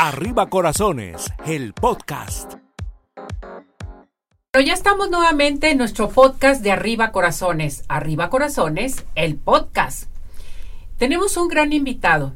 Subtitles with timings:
[0.00, 2.54] Arriba Corazones, el podcast.
[4.52, 7.82] Pero ya estamos nuevamente en nuestro podcast de Arriba Corazones.
[7.88, 10.04] Arriba Corazones, el podcast.
[10.98, 12.32] Tenemos un gran invitado.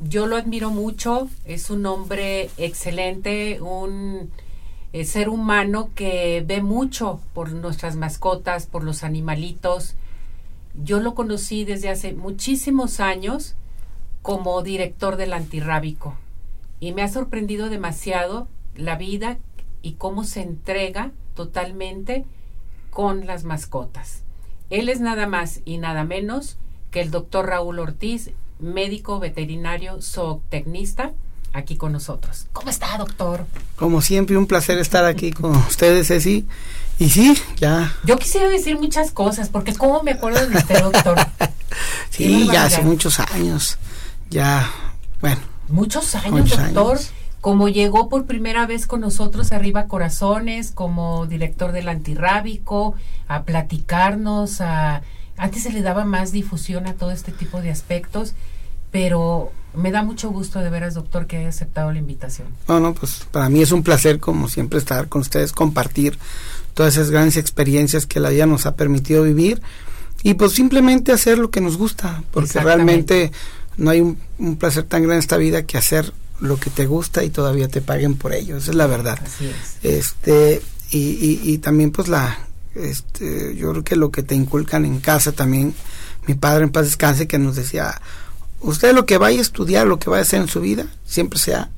[0.00, 1.28] Yo lo admiro mucho.
[1.44, 4.30] Es un hombre excelente, un
[4.94, 9.96] eh, ser humano que ve mucho por nuestras mascotas, por los animalitos.
[10.82, 13.54] Yo lo conocí desde hace muchísimos años
[14.22, 16.16] como director del antirrábico
[16.82, 19.38] y me ha sorprendido demasiado la vida
[19.82, 22.24] y cómo se entrega totalmente
[22.90, 24.22] con las mascotas.
[24.68, 26.56] Él es nada más y nada menos
[26.90, 31.12] que el doctor Raúl Ortiz, médico veterinario zootecnista,
[31.52, 32.48] aquí con nosotros.
[32.52, 33.46] ¿Cómo está, doctor?
[33.76, 36.48] Como siempre, un placer estar aquí con ustedes, Ceci.
[36.98, 37.94] Y sí, ya.
[38.02, 41.16] Yo quisiera decir muchas cosas, porque ¿cómo me acuerdo de usted, doctor?
[42.10, 43.78] sí, ya hace muchos años.
[44.30, 44.68] Ya,
[45.20, 45.51] bueno.
[45.72, 47.00] Muchos años, doctor.
[47.40, 52.94] Como llegó por primera vez con nosotros arriba Corazones, como director del antirrábico,
[53.26, 55.02] a platicarnos, a
[55.36, 58.34] antes se le daba más difusión a todo este tipo de aspectos,
[58.92, 62.46] pero me da mucho gusto de veras, doctor, que haya aceptado la invitación.
[62.68, 66.16] No, no, pues para mí es un placer, como siempre, estar con ustedes, compartir
[66.74, 69.62] todas esas grandes experiencias que la vida nos ha permitido vivir
[70.22, 73.32] y pues simplemente hacer lo que nos gusta, porque realmente
[73.76, 77.22] no hay un, placer tan grande en esta vida que hacer lo que te gusta
[77.24, 79.18] y todavía te paguen por ello, esa es la verdad.
[79.24, 79.76] Así es.
[79.82, 82.38] Este, y, y, y también pues la,
[82.74, 85.74] este, yo creo que lo que te inculcan en casa también,
[86.26, 88.00] mi padre en paz descanse que nos decía,
[88.60, 91.38] usted lo que vaya a estudiar, lo que vaya a hacer en su vida, siempre
[91.38, 91.70] sea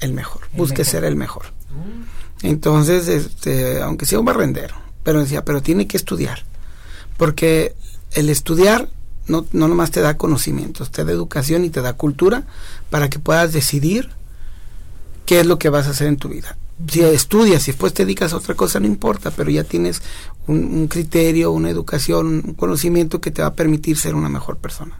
[0.00, 1.46] el mejor, busque ser el mejor.
[1.70, 2.46] Mm.
[2.46, 6.44] Entonces, este, aunque sea un barrendero, pero decía, pero tiene que estudiar,
[7.16, 7.74] porque
[8.12, 8.88] el estudiar
[9.26, 12.44] no, no nomás te da conocimientos, te da educación y te da cultura
[12.90, 14.10] para que puedas decidir
[15.26, 16.56] qué es lo que vas a hacer en tu vida
[16.88, 20.02] si estudias y después te dedicas a otra cosa, no importa, pero ya tienes
[20.46, 24.98] un, criterio, una educación, un conocimiento que te va a permitir ser una mejor persona.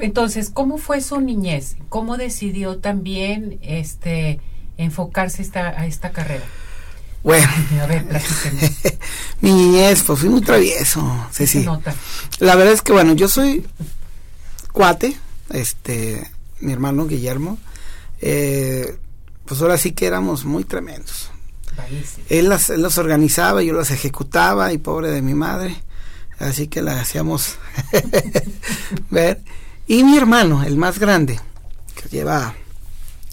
[0.00, 1.76] Entonces, ¿cómo fue su niñez?
[1.88, 4.40] ¿Cómo decidió también este
[4.78, 6.44] enfocarse esta, a esta carrera?
[7.22, 7.48] Bueno,
[9.40, 11.64] mi niñez, pues fui muy travieso, sí, sí.
[12.40, 13.64] La verdad es que, bueno, yo soy
[14.72, 15.16] cuate,
[15.50, 17.58] este, mi hermano Guillermo,
[18.20, 18.96] eh,
[19.44, 21.30] pues ahora sí que éramos muy tremendos.
[22.28, 25.82] Él las, los organizaba, yo las ejecutaba y pobre de mi madre,
[26.38, 27.56] así que la hacíamos
[29.10, 29.40] ver.
[29.86, 31.40] Y mi hermano, el más grande,
[31.94, 32.54] que lleva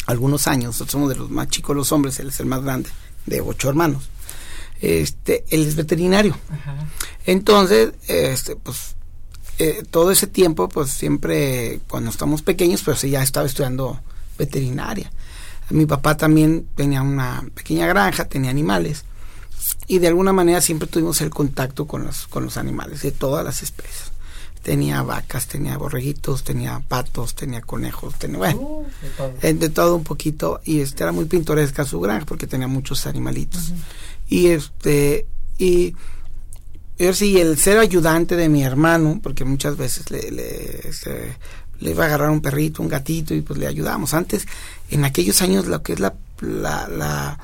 [0.05, 2.89] algunos años, nosotros somos de los más chicos los hombres, él es el más grande,
[3.29, 4.09] de ocho hermanos.
[4.81, 6.37] Este, él es veterinario.
[7.25, 8.95] Entonces, este, pues,
[9.59, 13.99] eh, todo ese tiempo, pues siempre, cuando estamos pequeños, pues ya estaba estudiando
[14.37, 15.11] veterinaria.
[15.69, 19.03] Mi papá también tenía una pequeña granja, tenía animales
[19.85, 23.43] y de alguna manera siempre tuvimos el contacto con los, con los animales de todas
[23.45, 24.11] las especies.
[24.63, 28.85] Tenía vacas, tenía borreguitos, tenía patos, tenía conejos, tenía, bueno, uh,
[29.41, 29.95] de, todo.
[29.95, 33.73] un poquito y este era muy pintoresca su granja porque tenía muchos animalitos.
[34.27, 35.25] Y este
[35.57, 35.95] y
[36.99, 41.37] yo sí, el ser ayudante de mi hermano, porque muchas veces le, le, este,
[41.79, 44.13] le iba a agarrar un perrito, un gatito y pues le ayudamos.
[44.13, 44.45] Antes,
[44.89, 47.39] en aquellos años, lo que es la, la, la,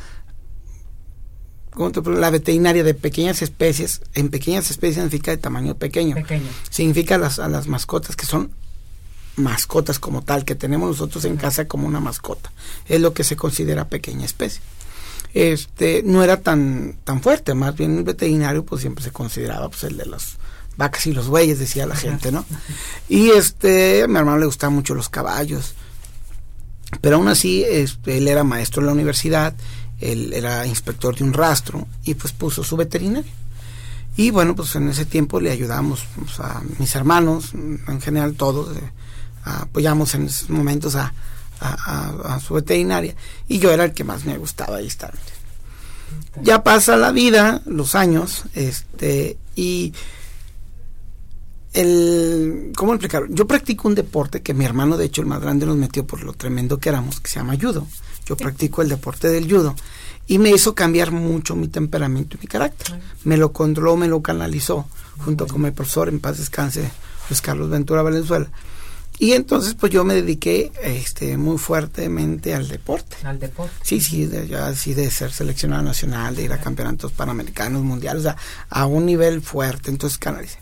[2.05, 6.15] la veterinaria de pequeñas especies, en pequeñas especies significa de tamaño pequeño.
[6.69, 8.51] Significa las, a las mascotas que son
[9.35, 12.51] mascotas como tal, que tenemos nosotros en casa como una mascota.
[12.87, 14.61] Es lo que se considera pequeña especie.
[15.33, 19.83] Este, no era tan, tan fuerte, más bien el veterinario pues siempre se consideraba pues
[19.83, 20.37] el de los
[20.77, 22.45] vacas y los bueyes, decía la gente, ¿no?
[23.09, 25.75] Y este, a mi hermano le gustaban mucho los caballos.
[27.01, 29.53] Pero aún así, este, él era maestro en la universidad,
[29.99, 33.31] él era inspector de un rastro y pues puso su veterinario.
[34.17, 38.75] Y bueno, pues en ese tiempo le ayudamos pues, a mis hermanos, en general todos,
[38.75, 38.81] eh,
[39.43, 41.13] apoyamos en esos momentos a,
[41.59, 43.15] a, su veterinaria
[43.47, 45.13] y yo era el que más me gustaba ahí estar.
[46.41, 49.93] Ya pasa la vida, los años, este, y
[51.75, 53.23] el, ¿cómo explicar?
[53.29, 56.23] Yo practico un deporte que mi hermano, de hecho, el más grande, nos metió por
[56.23, 57.85] lo tremendo que éramos, que se llama judo.
[58.25, 59.75] Yo practico el deporte del judo
[60.27, 62.99] y me hizo cambiar mucho mi temperamento y mi carácter.
[63.23, 64.87] Me lo controló, me lo canalizó,
[65.19, 66.89] junto con mi profesor, en paz descanse,
[67.29, 68.49] Luis Carlos Ventura Valenzuela.
[69.17, 73.15] Y entonces pues yo me dediqué este muy fuertemente al deporte.
[73.23, 73.73] Al deporte.
[73.81, 78.21] Sí, sí, de, ya así de ser seleccionado nacional, de ir a campeonatos panamericanos, mundiales,
[78.21, 78.37] o sea,
[78.69, 80.59] a un nivel fuerte, entonces canalicé.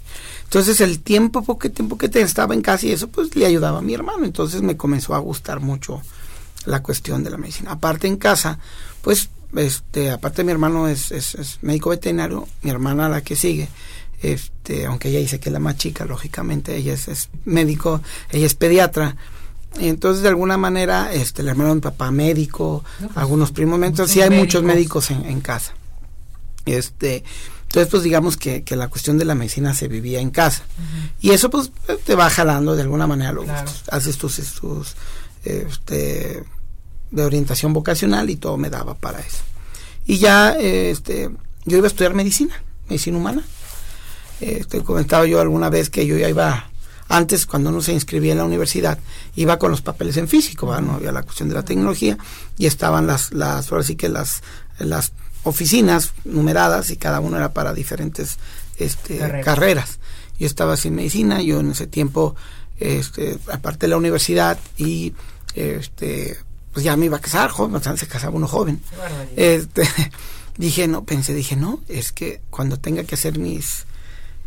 [0.54, 3.80] Entonces el tiempo, poco tiempo que te estaba en casa y eso, pues le ayudaba
[3.80, 4.24] a mi hermano.
[4.24, 6.04] Entonces me comenzó a gustar mucho
[6.66, 7.72] la cuestión de la medicina.
[7.72, 8.60] Aparte en casa,
[9.02, 13.68] pues, este, aparte mi hermano es, es, médico veterinario, mi hermana la que sigue,
[14.22, 18.54] este, aunque ella dice que es la más chica, lógicamente, ella es, médico, ella es
[18.54, 19.16] pediatra,
[19.80, 24.14] entonces, de alguna manera, este, el hermano de mi papá médico, pues, algunos primos entonces
[24.14, 25.74] sí hay muchos médicos en, en, casa.
[26.68, 27.24] Este,
[27.74, 30.62] entonces, pues digamos que, que, la cuestión de la medicina se vivía en casa.
[31.20, 31.72] Y eso, pues,
[32.06, 33.32] te va jalando de alguna manera.
[33.32, 33.52] Luego,
[33.90, 34.94] haces tus, tus
[35.44, 36.44] este,
[37.10, 39.40] de orientación vocacional y todo me daba para eso.
[40.06, 41.32] Y ya, este,
[41.66, 42.54] yo iba a estudiar medicina,
[42.90, 43.44] medicina humana.
[44.40, 46.70] Este, comentaba yo alguna vez que yo ya iba
[47.10, 49.00] antes, cuando uno se inscribía en la universidad,
[49.36, 52.20] iba con los papeles en físico, no había la cuestión de la tecnología,
[52.56, 54.44] y estaban las, las ahora sí que las,
[54.78, 55.12] las
[55.44, 58.38] oficinas numeradas y cada una era para diferentes
[58.78, 60.00] este, carreras.
[60.40, 62.36] Yo estaba sin medicina, yo en ese tiempo,
[62.80, 65.14] este, aparte de la universidad y
[65.56, 66.38] este,
[66.74, 68.82] pues ya me iba a casar, joven, se casaba uno joven.
[69.36, 69.84] Este,
[70.58, 73.86] dije, no, pensé, dije, no, es que cuando tenga que hacer mis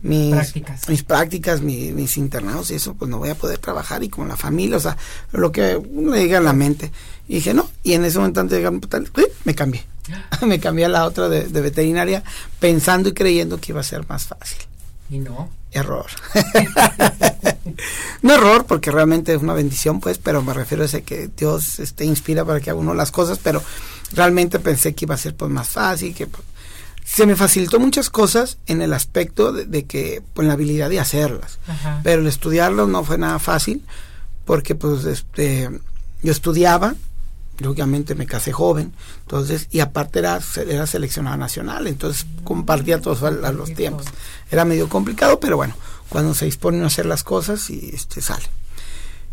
[0.03, 4.09] mis prácticas, mis, prácticas mis, internados y eso, pues no voy a poder trabajar y
[4.09, 4.97] con la familia, o sea,
[5.33, 6.93] lo que me diga en la mente.
[7.29, 9.85] Y dije, no, y en ese momento antes de me cambié.
[10.47, 12.23] me cambié a la otra de, veterinaria
[12.59, 14.59] pensando y creyendo que iba a ser más fácil.
[15.11, 15.51] ¿Y no?
[15.71, 16.07] Error.
[18.23, 21.79] no error, porque realmente es una bendición, pues, pero me refiero a ese que Dios
[21.79, 23.63] este, inspira para que haga uno las cosas, pero
[24.13, 26.43] realmente pensé que iba a ser pues más fácil, que pues,
[27.05, 31.61] se me facilitó muchas cosas en el aspecto de, que, pues la habilidad de hacerlas.
[32.03, 33.85] Pero el estudiarlo no fue nada fácil,
[34.45, 35.71] porque pues este,
[36.23, 36.97] yo estudiaba,
[37.59, 38.93] lógicamente me casé joven,
[39.23, 43.21] entonces, y aparte era, era seleccionada nacional, entonces compartía todos
[43.55, 44.07] los tiempos.
[44.51, 45.75] Era medio complicado, pero bueno,
[46.09, 48.47] cuando se disponen a hacer las cosas y este sale.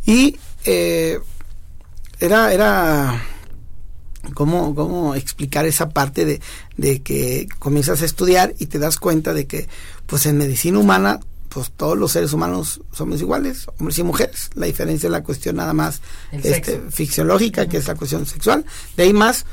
[0.05, 1.19] Y eh,
[2.19, 3.21] era, era
[4.33, 6.41] cómo, cómo explicar esa parte de,
[6.77, 9.67] de, que comienzas a estudiar y te das cuenta de que
[10.05, 11.19] pues en medicina humana
[11.53, 14.49] pues todos los seres humanos somos iguales, hombres y mujeres.
[14.55, 16.01] La diferencia es la cuestión nada más
[16.31, 18.65] este, fisiológica, que es la cuestión sexual.
[18.97, 19.45] De ahí más,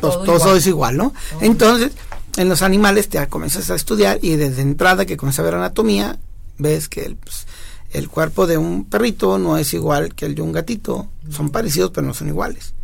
[0.00, 1.12] pues todo, es igual, ¿no?
[1.40, 1.92] Entonces,
[2.36, 6.18] en los animales te comienzas a estudiar y desde entrada que comienzas a ver anatomía,
[6.58, 7.46] ves que el, pues,
[7.90, 11.08] el cuerpo de un perrito no es igual que el de un gatito.
[11.30, 12.74] Son parecidos, pero no son iguales.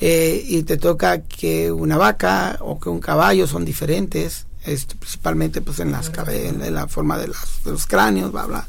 [0.00, 5.60] Eh, y te toca que una vaca o que un caballo son diferentes, este, principalmente
[5.60, 7.30] pues en las en, la forma de,
[7.64, 8.68] los cráneos, bla bla.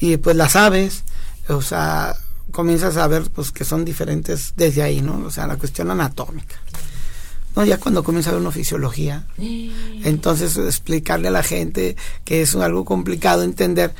[0.00, 1.04] Y pues las aves,
[1.48, 2.14] o sea,
[2.50, 5.18] comienzas a ver pues que son diferentes desde ahí, ¿no?
[5.24, 6.56] O sea, la cuestión anatómica.
[7.56, 9.26] No, ya cuando comienza a ver una fisiología,
[10.04, 13.94] entonces explicarle a la gente que es algo complicado entender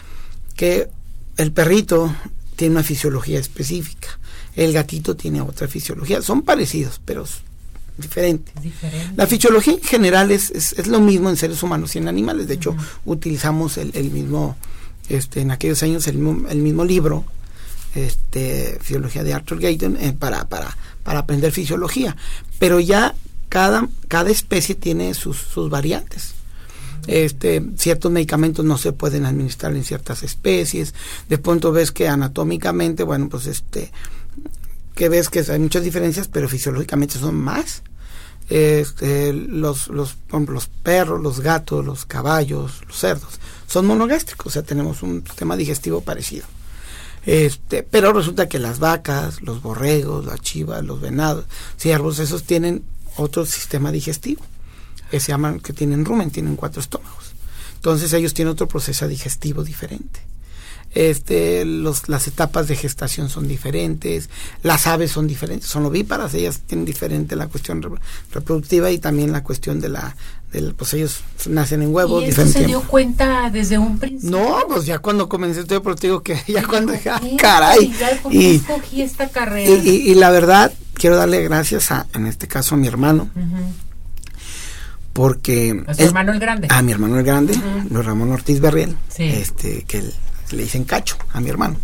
[0.55, 0.89] que
[1.37, 2.15] el perrito
[2.55, 4.19] tiene una fisiología específica
[4.59, 6.21] el gatito tiene otra fisiología.
[6.21, 7.25] Son parecidos, pero
[7.99, 8.55] diferentes.
[9.17, 12.49] La fisiología en general es, es, lo mismo en seres humanos y en animales.
[12.49, 14.57] De hecho, utilizamos el, el, mismo,
[15.09, 17.25] este, en aquellos años, el mismo, el mismo libro,
[17.95, 22.17] este, Fisiología de Arthur Gayton, eh, para, para, para aprender fisiología.
[22.59, 23.15] Pero ya
[23.49, 26.35] cada, cada especie tiene sus, sus variantes.
[27.07, 30.95] Este, ciertos medicamentos no se pueden administrar en ciertas especies.
[31.29, 33.91] De pronto ves que anatómicamente, bueno, pues este,
[34.99, 37.85] que ves que hay muchas diferencias, pero fisiológicamente son más.
[38.49, 43.39] Este, los, los, los perros, los gatos, los caballos, los cerdos,
[43.69, 46.47] son monogástricos, o sea, tenemos un sistema digestivo parecido.
[47.25, 51.45] Este, pero resulta que las vacas, los borregos, las chivas, los venados,
[51.77, 52.83] ciervos, esos tienen
[53.17, 54.43] otro sistema digestivo,
[55.13, 57.35] que se llaman, que tienen rumen, tienen cuatro estómagos.
[57.77, 60.23] Entonces ellos tienen otro proceso digestivo diferente
[60.95, 64.31] este, los, las etapas de gestación son diferentes,
[64.63, 67.83] las aves son diferentes, son ovíparas, ellas tienen diferente la cuestión
[68.33, 70.17] reproductiva y también la cuestión de la,
[70.53, 72.25] del, pues ellos nacen en huevos.
[72.25, 74.39] ¿Y eso se dio cuenta desde un principio?
[74.39, 77.93] No, pues ya cuando comencé estoy por digo que ya cuando, ah, caray.
[78.31, 79.71] Y, escogí esta carrera?
[79.71, 83.29] Y, la verdad, quiero darle gracias a, en este caso, a mi hermano.
[85.13, 85.83] Porque...
[85.87, 86.69] ¿A su hermano el grande?
[86.71, 87.55] A mi hermano el grande,
[87.91, 90.15] Luis Ramón Ortiz Berriel, este, que él
[90.53, 91.77] le dicen cacho a mi hermano.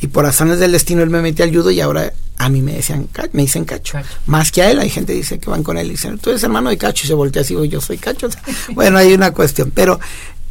[0.00, 2.72] Y por razones del destino él me metió al judo y ahora a mí me
[2.72, 3.98] decían me dicen cacho.
[4.26, 6.30] Más que a él, hay gente que dice que van con él y dicen, tú
[6.30, 8.28] eres hermano de cacho y se voltea así, yo soy cacho.
[8.70, 10.00] bueno, hay una cuestión, pero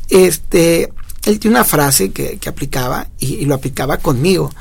[0.07, 0.91] este
[1.25, 4.53] él tiene una frase que, que aplicaba y, lo aplicaba conmigo.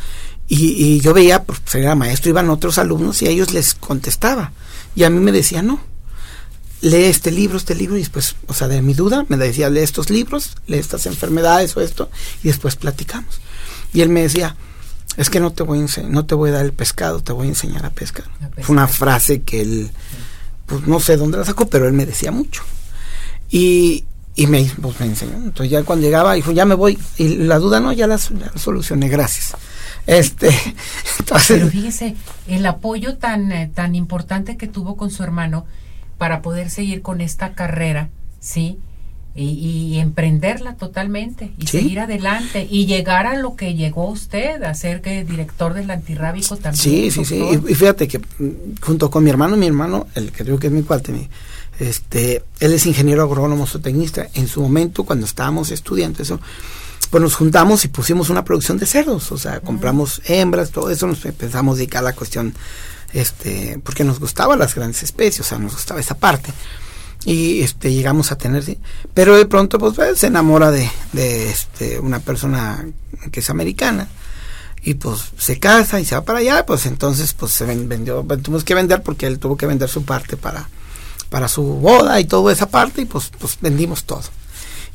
[0.49, 4.52] Y, y yo veía, pues era maestro, iban otros alumnos y a ellos les contestaba.
[4.94, 5.80] Y a mí me decía, no,
[6.80, 9.80] lee este libro, este libro, y después, o sea, de mi duda, me decía, lee
[9.80, 12.11] estos libros, lee estas enfermedades o esto,
[12.42, 13.40] y después platicamos.
[13.92, 14.56] Y él me decía,
[15.16, 17.47] es que no te voy a no te voy a dar el pescado, te voy
[17.47, 18.26] a enseñar a pescar.
[18.61, 19.90] Fue una frase que él,
[20.66, 22.62] pues no sé dónde la sacó, pero él me decía mucho.
[23.50, 24.04] Y,
[24.37, 25.35] y me, pues, me enseñó.
[25.35, 26.99] Entonces ya cuando llegaba, dijo, ya me voy.
[27.16, 29.56] Y la duda no, ya la, solucioné, gracias.
[30.06, 30.50] Este,
[31.49, 32.14] Pero fíjese,
[32.47, 35.66] el apoyo tan, eh, tan importante que tuvo con su hermano
[36.18, 38.10] para poder seguir con esta carrera,
[38.40, 38.78] ¿sí?
[39.40, 45.00] y, emprenderla totalmente y seguir adelante y llegar a lo que llegó usted, a ser
[45.00, 46.82] que director del antirrábico también.
[46.82, 47.42] Sí, sí, sí.
[47.68, 50.72] Y, fíjate que mm, junto con mi hermano, mi hermano, el que creo que es
[50.72, 51.28] mi cuate,
[51.78, 54.26] este, él es ingeniero agrónomo zootecnista.
[54.34, 56.32] En su momento, cuando estábamos estudiantes,
[57.10, 61.06] pues nos juntamos y pusimos una producción de cerdos, o sea, compramos hembras, todo eso,
[61.06, 62.54] nos empezamos a dedicar a la cuestión,
[63.12, 66.53] este, porque nos gustaban las grandes especies, o sea, nos gustaba esa parte.
[67.25, 68.79] Y este llegamos a tener
[69.12, 72.87] pero de pronto pues se enamora de, de este, una persona
[73.33, 74.09] que es americana
[74.83, 78.62] y pues se casa y se va para allá pues entonces pues se vendió tuvimos
[78.62, 80.69] que vender porque él tuvo que vender su parte para
[81.29, 84.23] para su boda y toda esa parte y pues pues vendimos todo.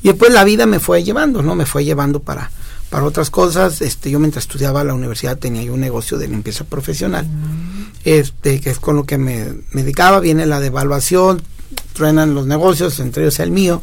[0.02, 2.50] Y después la vida me fue llevando no me fue llevando para
[2.94, 6.28] para otras cosas este yo mientras estudiaba en la universidad tenía yo un negocio de
[6.28, 7.86] limpieza profesional mm.
[8.04, 11.42] este que es con lo que me, me dedicaba viene la devaluación
[11.94, 13.82] truenan los negocios, entre ellos el mío.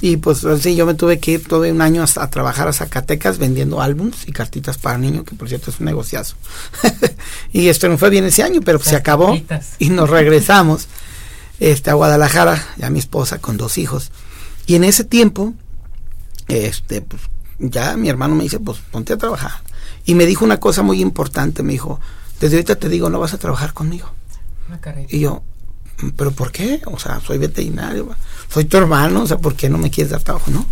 [0.00, 3.38] Y pues así yo me tuve que ir todo un año a, trabajar a Zacatecas
[3.38, 6.34] vendiendo álbums y cartitas para niños, que por cierto es un negociazo.
[7.52, 9.38] y esto no fue bien ese año, pero se acabó
[9.78, 10.88] y nos regresamos
[11.60, 14.10] este, a Guadalajara, ya mi esposa con dos hijos.
[14.66, 15.54] Y en ese tiempo,
[16.48, 17.22] este, pues,
[17.62, 19.62] ya mi hermano me dice, pues ponte a trabajar.
[20.04, 22.00] Y me dijo una cosa muy importante, me dijo,
[22.40, 24.10] desde ahorita te digo, no vas a trabajar conmigo.
[25.08, 25.42] Y yo,
[26.16, 26.82] pero ¿por qué?
[26.86, 28.08] O sea, soy veterinario,
[28.48, 30.50] soy tu hermano, o sea, ¿por qué no me quieres dar trabajo?
[30.50, 30.66] No,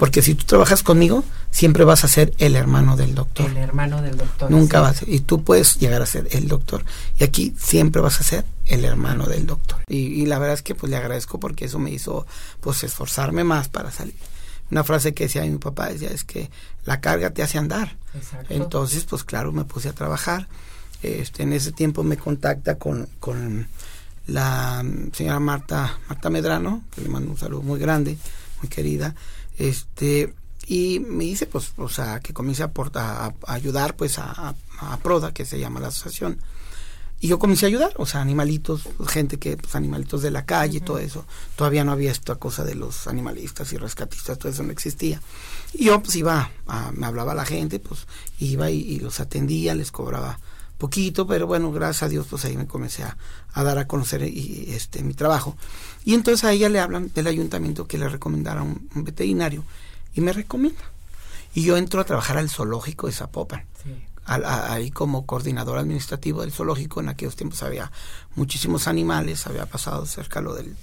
[0.00, 3.50] porque si tú trabajas conmigo, siempre vas a ser el hermano del doctor.
[3.50, 4.50] El hermano del doctor.
[4.50, 6.84] Nunca vas a ser, y tú puedes llegar a ser el doctor.
[7.18, 9.80] Y aquí siempre vas a ser el hermano del doctor.
[9.88, 12.26] Y, la verdad es que pues le agradezco porque eso me hizo
[12.60, 14.14] pues esforzarme más para salir.
[14.70, 16.50] Una frase que decía mi papá decía es que
[16.84, 17.96] la carga te hace andar.
[18.14, 18.54] Exacto.
[18.54, 20.48] Entonces, pues claro, me puse a trabajar.
[21.02, 23.66] Este, en ese tiempo me contacta con, con
[24.26, 28.16] la señora Marta, Marta Medrano, que le mando un saludo muy grande,
[28.60, 29.14] muy querida,
[29.58, 30.34] este,
[30.66, 34.54] y me dice, pues, o sea, que comience a, a, ayudar, pues, a,
[35.02, 36.38] Proda, que se llama la asociación,
[37.20, 40.80] y yo comencé a ayudar, o sea, animalitos, gente que, pues, animalitos de la calle,
[40.80, 41.24] todo eso,
[41.56, 45.20] todavía no había esta cosa de los animalistas y rescatistas, todo eso no existía,
[45.74, 46.50] y yo, pues, iba,
[46.92, 48.06] me hablaba a la gente, pues,
[48.38, 50.38] iba y los atendía, les cobraba
[50.80, 53.16] poquito, pero bueno, gracias a Dios, pues ahí me comencé a,
[53.62, 55.56] dar a conocer y, este mi trabajo.
[56.04, 59.62] Y entonces a ella le hablan del ayuntamiento que le recomendara un, veterinario
[60.14, 60.82] y me recomienda.
[61.54, 63.64] Y yo entro a trabajar al zoológico de Zapopan.
[64.30, 67.90] Ahí como coordinador administrativo del zoológico, en aquellos tiempos había
[68.36, 70.76] muchísimos animales, había pasado cerca lo del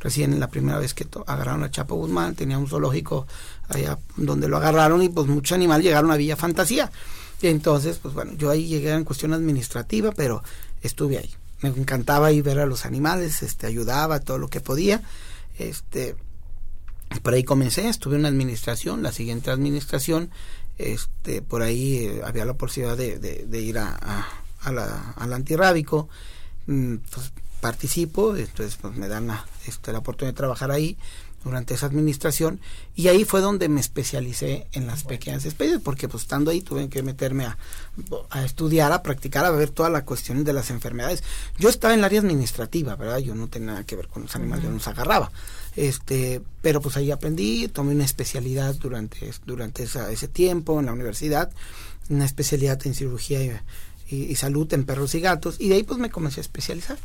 [0.00, 3.26] recién la primera vez que agarraron a Chapo Guzmán, tenía un zoológico
[3.68, 6.92] allá donde lo agarraron y pues muchos animales llegaron a Villa Fantasía.
[7.40, 10.42] Entonces, pues bueno, yo ahí llegué en cuestión administrativa, pero
[10.82, 11.30] estuve ahí.
[11.62, 15.02] Me encantaba ir ver a los animales, este, ayudaba todo lo que podía.
[15.58, 16.16] Este,
[17.22, 20.30] por ahí comencé, estuve en la administración, la siguiente administración,
[20.78, 24.26] este, por ahí eh, había la posibilidad de, de, ir a,
[24.60, 26.08] a, la, al antirrábico,
[26.66, 30.98] pues participo, entonces pues me dan la, este, la oportunidad de trabajar ahí
[31.44, 32.58] durante esa administración
[32.96, 36.88] y ahí fue donde me especialicé en las pequeñas especies porque pues estando ahí tuve
[36.88, 37.58] que meterme a,
[38.30, 41.22] a, estudiar, a practicar, a ver toda la cuestión de las enfermedades.
[41.58, 43.18] Yo estaba en el área administrativa, ¿verdad?
[43.18, 45.30] Yo no tenía nada que ver con los animales, yo no los agarraba.
[45.76, 51.50] Este, pero pues ahí aprendí, tomé una especialidad durante, durante ese tiempo en la universidad,
[52.08, 53.62] una especialidad en cirugía
[54.14, 56.98] y, y salud en perros y gatos y de ahí pues me comencé a especializar.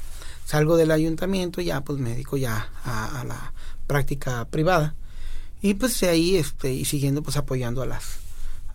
[0.46, 3.54] Salgo del ayuntamiento ya pues me dedico ya a, la
[3.88, 4.96] práctica privada.
[5.62, 8.20] Y pues ahí este y siguiendo pues apoyando a las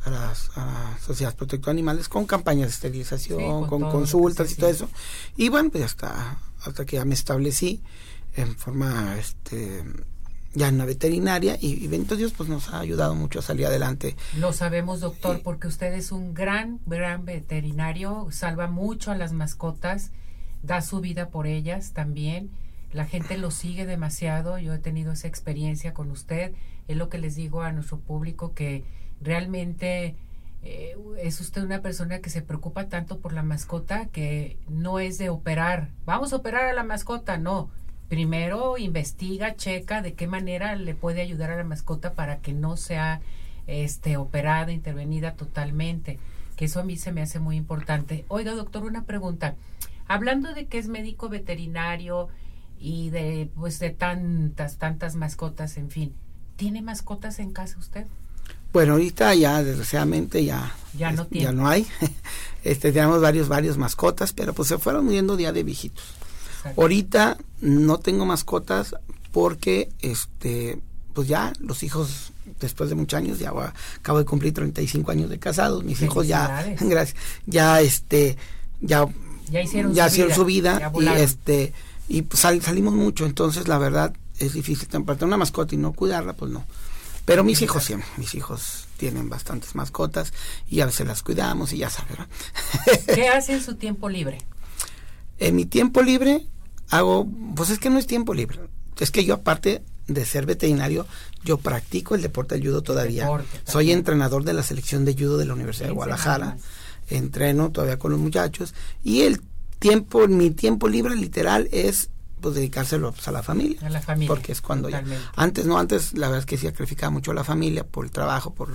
[0.04, 0.50] a las,
[1.04, 4.88] sociedades protectoras animales con campañas de esterilización con, consultas y todo eso.
[5.36, 7.82] Y bueno pues hasta hasta que ya me establecí
[8.36, 9.84] en forma este
[10.54, 14.16] ya en la veterinaria y, bendito Dios pues nos ha ayudado mucho a salir adelante.
[14.38, 20.10] Lo sabemos doctor porque usted es un gran, gran veterinario, salva mucho a las mascotas
[20.64, 22.50] da su vida por ellas también.
[22.92, 24.58] La gente lo sigue demasiado.
[24.58, 26.52] Yo he tenido esa experiencia con usted.
[26.88, 28.84] Es lo que les digo a nuestro público que
[29.20, 30.16] realmente
[30.62, 35.18] eh, es usted una persona que se preocupa tanto por la mascota que no es
[35.18, 35.90] de operar.
[36.06, 37.70] Vamos a operar a la mascota, no.
[38.08, 42.76] Primero investiga, checa de qué manera le puede ayudar a la mascota para que no
[42.76, 43.20] sea
[43.66, 46.18] este operada, intervenida totalmente
[46.56, 48.24] que eso a mí se me hace muy importante.
[48.28, 49.56] Oiga, doctor, una pregunta.
[50.06, 52.28] Hablando de que es médico veterinario
[52.78, 56.14] y de pues de tantas tantas mascotas, en fin,
[56.56, 58.06] ¿tiene mascotas en casa usted?
[58.72, 61.44] Bueno, ahorita ya desgraciadamente ya ya no tiene.
[61.44, 61.86] ya no hay.
[62.64, 66.04] Este tenemos varios varios mascotas, pero pues se fueron muriendo día de viejitos.
[66.76, 68.94] Ahorita no tengo mascotas
[69.32, 70.78] porque este
[71.12, 73.52] pues ya los hijos después de muchos años ya
[73.98, 77.16] acabo de cumplir 35 años de casados, mis hijos ya gracias
[77.46, 78.36] ya este
[78.80, 79.06] ya
[79.50, 81.72] ya hicieron, su, vida, y este
[82.08, 86.32] y pues salimos mucho, entonces la verdad es difícil tener una mascota y no cuidarla,
[86.32, 86.64] pues no.
[87.24, 90.32] Pero mis hijos sí, mis hijos tienen bastantes mascotas
[90.68, 92.16] y a veces las cuidamos y ya saben.
[93.14, 94.42] ¿Qué hace en su tiempo libre?
[95.38, 96.46] En mi tiempo libre
[96.98, 98.60] hago, pues es que no es tiempo libre.
[98.98, 101.06] Es que yo aparte de ser veterinario,
[101.44, 103.28] yo practico el deporte del judo todavía.
[103.64, 106.56] Soy entrenador de la selección de judo de la Universidad de Guadalajara.
[107.08, 109.42] Entreno todavía con los muchachos y el
[109.78, 112.10] tiempo, mi tiempo libre literal es
[112.40, 113.78] pues dedicárselo pues, a la familia.
[113.86, 114.28] A la familia.
[114.28, 115.02] Porque es cuando ya,
[115.34, 118.10] antes no, antes la verdad es que sí sacrificaba mucho a la familia por el
[118.10, 118.68] trabajo, por,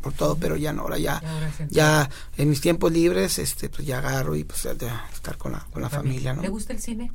[0.00, 1.20] por todo, pero ya no, ahora ya,
[1.68, 5.82] ya en mis tiempos libres, este, pues ya agarro y pues estar con la, con
[5.82, 6.42] la familia, ¿no?
[6.42, 7.10] ¿Le gusta el cine?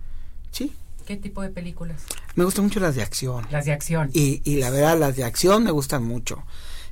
[0.51, 0.74] Sí.
[1.06, 2.01] ¿Qué tipo de películas?
[2.36, 3.48] Me gustan mucho las de acción.
[3.50, 4.10] Las de acción.
[4.13, 6.44] Y, y la verdad, las de acción me gustan mucho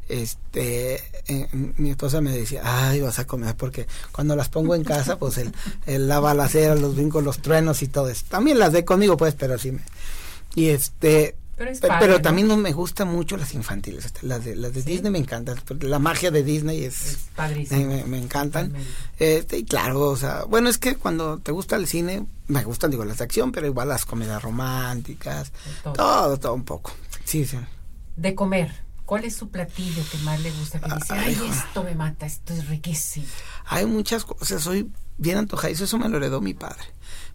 [0.07, 0.95] este
[1.27, 5.17] eh, mi esposa me decía ay vas a comer porque cuando las pongo en casa
[5.17, 5.51] pues el,
[5.87, 9.33] el la balacera los brincos los truenos y todo eso también las ve conmigo pues
[9.33, 9.81] pero sí me
[10.53, 15.11] y este pero, también no me gustan mucho las infantiles las de las de Disney
[15.11, 17.29] me encantan la magia de Disney es,
[17.71, 18.73] me, encantan.
[19.19, 22.91] Este, y claro o sea bueno es que cuando te gusta el cine me gustan
[22.91, 25.51] digo las de acción pero igual las comedias románticas
[25.83, 26.37] todo.
[26.37, 26.91] todo, un poco.
[27.23, 27.57] Sí sí.
[28.17, 30.79] De comer ¿Cuál es su platillo que más le gusta?
[30.79, 33.27] Que dice, ay, esto me mata, esto es riquísimo.
[33.65, 36.83] Hay muchas cosas, soy bien antojadizo, eso me lo heredó mi padre.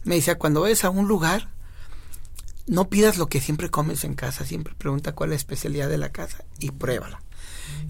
[0.02, 1.48] Me decía, cuando vayas a un lugar,
[2.70, 5.98] no pidas lo que siempre comes en casa, siempre pregunta cuál es la especialidad de
[5.98, 7.20] la casa y pruébala.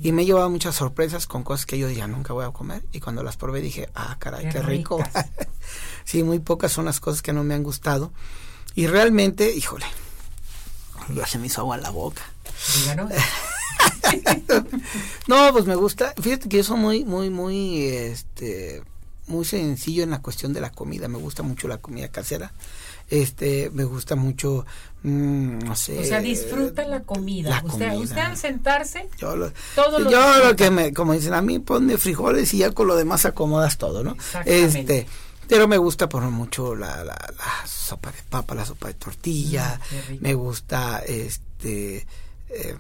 [0.01, 2.83] Y me he llevado muchas sorpresas con cosas que yo ya nunca voy a comer.
[2.91, 4.99] Y cuando las probé dije, ah, caray, qué, rico.
[6.05, 8.11] sí, muy pocas son las cosas que no me han gustado.
[8.75, 9.85] Y realmente, híjole,
[11.15, 12.23] ya se me hizo agua en la boca.
[15.29, 16.15] No, pues me gusta.
[16.21, 18.83] Fíjate que yo soy muy, muy, muy, este,
[19.29, 21.07] muy sencillo en la cuestión de la comida.
[21.07, 22.53] Me gusta mucho la comida casera.
[23.11, 24.65] Este, me gusta mucho,
[25.03, 25.99] mm, no sé.
[25.99, 27.61] O sea, disfruta la comida.
[27.65, 31.43] usted, usted al sentarse, yo lo, todo lo, yo lo que me, como dicen a
[31.43, 34.17] mí, ponme frijoles y ya con lo demás acomodas todo, ¿no?
[34.45, 35.07] Este,
[35.49, 37.19] pero me gusta por mucho la, la,
[37.67, 39.81] sopa de papa, la sopa de tortilla.
[39.91, 42.07] Mm, me gusta, este,
[42.49, 42.77] eh,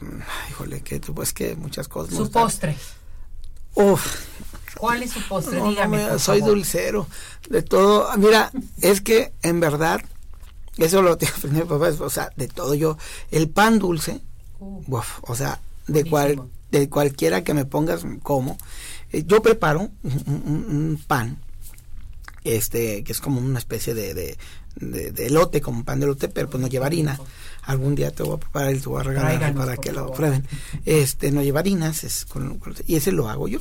[0.48, 2.14] híjole, que pues que muchas cosas.
[2.14, 2.76] Su postre.
[3.74, 4.26] Uf.
[4.76, 5.60] ¿Cuál es su postre?
[5.60, 6.18] Dígame.
[6.18, 7.06] soy dulcero.
[7.48, 8.16] De todo.
[8.18, 10.00] Mira, es que en verdad,
[10.86, 12.96] eso lo tengo aprendido papá, o sea, de todo yo.
[13.30, 14.20] El pan dulce,
[14.58, 18.58] o sea, de cual de cualquiera que me pongas como.
[19.12, 21.38] Eh, yo preparo un, pan,
[22.44, 24.36] este, que es como una especie de, de,
[25.10, 27.18] de, elote, como pan de elote, pero pues no lleva harina
[27.62, 30.46] algún día te voy a preparar y te voy a regalar para que lo prueben.
[30.84, 32.26] Este, no lleva harinas, es
[32.86, 33.60] y ese lo hago yo.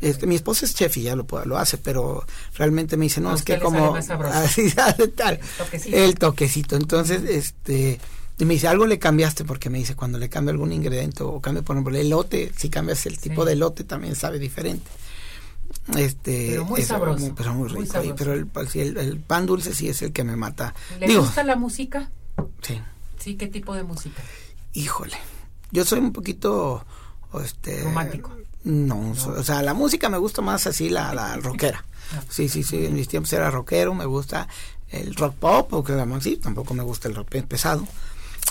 [0.00, 2.24] Este, mi esposa es chef y ya lo, lo hace, pero
[2.56, 3.94] realmente me dice, no, es que como
[4.32, 4.70] así
[5.14, 5.40] tal,
[5.86, 6.76] el toquecito.
[6.76, 8.00] Entonces, este,
[8.38, 11.40] y me dice, algo le cambiaste, porque me dice, cuando le cambia algún ingrediente o
[11.40, 14.88] cambia, por ejemplo, el elote, si cambias el tipo de elote también sabe diferente.
[15.96, 17.34] Este, pero muy sabroso.
[17.36, 18.14] Pero muy rico.
[18.16, 18.48] pero el,
[18.96, 20.74] el, pan dulce sí es el que me mata.
[21.00, 22.10] ¿Le gusta la música?
[22.62, 22.80] Sí.
[23.18, 24.22] Sí, ¿qué tipo de música?
[24.72, 25.16] Híjole,
[25.70, 26.84] yo soy un poquito...
[27.44, 28.32] Este, Romántico.
[28.64, 31.84] No, o sea, la música me gusta más así, la, la rockera.
[32.28, 34.48] Sí, sí, sí, en mis tiempos era rockero, me gusta
[34.88, 37.86] el rock pop, porque sí, tampoco me gusta el rock pesado.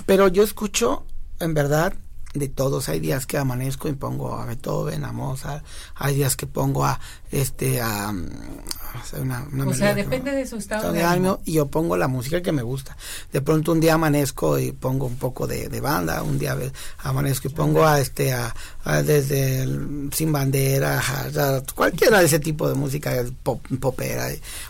[0.05, 1.05] Pero yo escucho,
[1.39, 1.93] en verdad,
[2.33, 2.89] de todos.
[2.89, 5.63] Hay días que amanezco y pongo a Beethoven, a Mozart,
[5.95, 6.99] hay días que pongo a
[7.31, 8.13] este a,
[9.19, 11.39] una, o sea, depende de su estado de ánimo.
[11.45, 12.97] y yo pongo la música que me gusta.
[13.31, 16.57] De pronto un día amanezco y pongo un poco de, banda, un día
[16.99, 18.53] amanezco y pongo a este a,
[19.03, 19.67] desde
[20.13, 23.13] sin bandera, a, cualquiera de ese tipo de música
[23.43, 24.27] pop, popera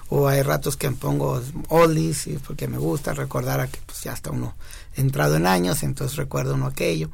[0.09, 4.31] o hay ratos que pongo oldies porque me gusta recordar a que pues ya está
[4.31, 4.55] uno
[4.95, 7.09] entrado en años, entonces recuerdo uno aquello.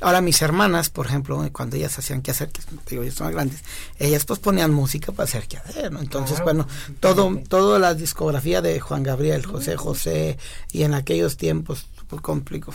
[0.00, 3.34] Ahora mis hermanas, por ejemplo, cuando ellas hacían que hacer, que digo, ellas son más
[3.34, 3.64] grandes,
[3.98, 6.00] ellas pues ponían música para hacer que hacer, ¿no?
[6.00, 6.66] Entonces, bueno,
[7.00, 10.38] todo, toda la discografía de Juan Gabriel, José José,
[10.72, 12.72] y en aquellos tiempos pues complico.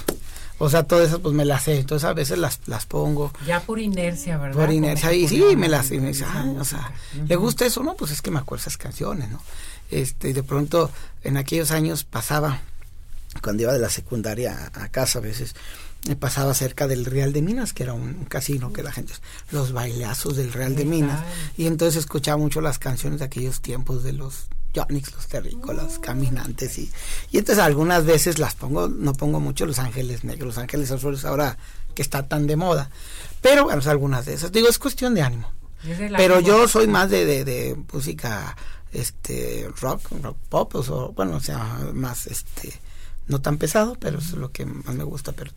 [0.60, 3.34] O sea, todas esas pues me las sé, entonces a veces las, las pongo.
[3.46, 4.56] Ya por inercia, ¿verdad?
[4.56, 6.26] Por inercia, y sí, me las, y me dice,
[6.60, 6.94] o sea,
[7.28, 7.84] ¿le gusta eso?
[7.84, 9.42] No, pues es que me acuerdo esas canciones, ¿no?
[9.92, 10.92] Este, y de pronto,
[11.24, 12.62] en aquellos años pasaba,
[13.42, 15.56] cuando iba de la secundaria a, casa a veces,
[16.20, 19.14] pasaba cerca del Real de Minas, que era un, casino que la gente,
[19.52, 21.22] los bailazos del Real de Minas,
[21.58, 26.78] y entonces escuchaba mucho las canciones de aquellos tiempos de los Jonix, los terrícolas, caminantes
[26.80, 26.92] y,
[27.32, 31.26] y entonces algunas veces las pongo, no pongo mucho Los Ángeles Negros, Los Ángeles Azules
[31.26, 31.58] ahora
[31.94, 32.90] que está tan de moda,
[33.42, 35.52] pero bueno, algunas de esas, digo, es cuestión de ánimo.
[36.18, 38.56] Pero yo soy más de, de, de, música
[38.94, 42.74] este rock, rock pop, o bueno, o sea, más este
[43.28, 45.52] no tan pesado, pero es lo que más me gusta, pero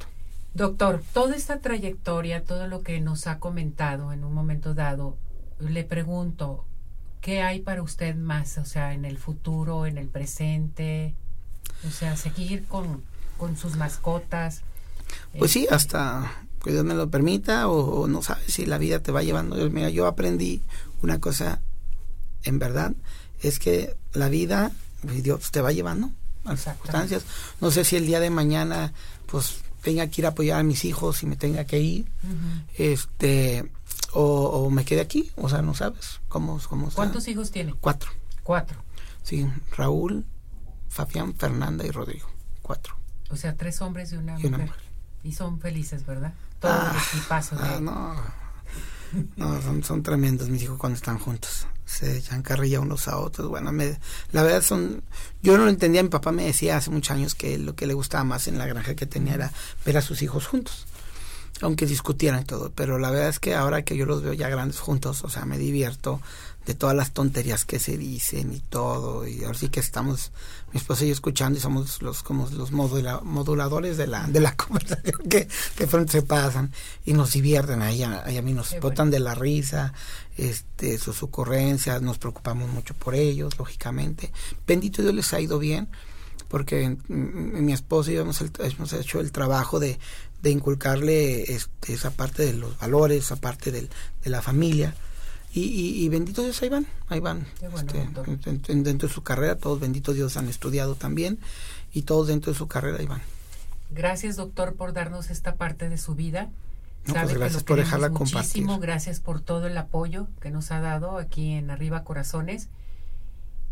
[0.56, 5.18] Doctor, toda esta trayectoria, todo lo que nos ha comentado en un momento dado,
[5.60, 6.64] le pregunto,
[7.20, 8.56] ¿qué hay para usted más?
[8.56, 11.14] O sea, en el futuro, en el presente,
[11.86, 13.02] o sea, seguir con,
[13.36, 14.62] con sus mascotas.
[15.38, 19.12] Pues sí, hasta que Dios me lo permita o, no sabes si la vida te
[19.12, 19.56] va llevando.
[19.68, 20.62] Mira, yo aprendí
[21.02, 21.60] una cosa,
[22.44, 22.94] en verdad,
[23.42, 26.12] es que la vida, pues, Dios te va llevando
[26.46, 27.24] a circunstancias.
[27.60, 28.94] No sé si el día de mañana,
[29.26, 32.10] pues tenga que ir a apoyar a mis hijos y me tenga que ir.
[32.76, 33.70] Este
[34.12, 37.72] o, me quede aquí, o sea, no sabes cómo, cómo ¿Cuántos hijos tiene?
[37.80, 38.10] Cuatro.
[38.42, 38.82] Cuatro.
[39.22, 39.46] Sí,
[39.76, 40.24] Raúl,
[40.88, 42.28] Fabián, Fernanda y Rodrigo.
[42.62, 42.96] Cuatro.
[43.30, 44.72] O sea, tres hombres y una, mujer.
[45.22, 46.34] Y son felices, ¿verdad?
[46.58, 48.16] Todo ah, el equipazo ah, no.
[49.36, 51.66] No, son, son tremendos mis hijos cuando están juntos.
[51.84, 53.48] Se echan carrilla unos a otros.
[53.48, 53.98] Bueno, me,
[54.32, 55.02] la verdad son...
[55.42, 56.02] Yo no lo entendía.
[56.02, 58.66] Mi papá me decía hace muchos años que lo que le gustaba más en la
[58.66, 59.52] granja que tenía era
[59.84, 60.86] ver a sus hijos juntos
[61.62, 64.78] aunque discutieran todo, pero la verdad es que ahora que yo los veo ya grandes
[64.78, 66.20] juntos, o sea, me divierto
[66.66, 70.32] de todas las tonterías que se dicen y todo, y ahora sí que estamos,
[70.72, 74.56] mi esposa y yo escuchando y somos los como los moduladores de la, de la
[74.56, 75.48] conversación que
[75.78, 76.72] de pronto se pasan
[77.04, 79.92] y nos divierten, ahí a, a mí nos botan de la risa,
[80.36, 84.32] este, sus ocurrencias, nos preocupamos mucho por ellos, lógicamente,
[84.66, 85.88] bendito Dios les ha ido bien,
[86.48, 89.98] porque mi esposa y yo hemos, hemos hecho el trabajo de
[90.42, 93.88] de inculcarle este, esa parte de los valores, esa parte del,
[94.22, 94.94] de la familia.
[95.52, 97.46] Y, y, bendito Dios, ahí van, ahí van.
[97.62, 101.38] este, dentro de su carrera, todos benditos Dios han estudiado también
[101.94, 103.22] y todos dentro de su carrera ahí van.
[103.90, 106.50] Gracias, doctor, por darnos esta parte de su vida.
[107.04, 108.72] pues gracias por dejarla muchísimo.
[108.72, 108.80] compartir.
[108.80, 112.68] Gracias por todo el apoyo que nos ha dado aquí en Arriba Corazones.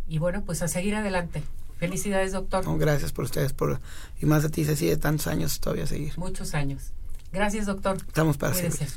[0.09, 1.43] Y bueno, pues a seguir adelante.
[1.79, 2.65] Felicidades, doctor.
[2.79, 3.81] gracias por ustedes, por
[4.21, 6.17] y más a ti, Ceci, de tantos años todavía seguir.
[6.17, 6.93] Muchos años.
[7.33, 7.97] Gracias, doctor.
[7.97, 8.89] Estamos para servir.